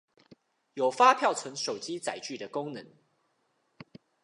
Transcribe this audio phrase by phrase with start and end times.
[0.73, 2.87] 有發票存手機載具的功能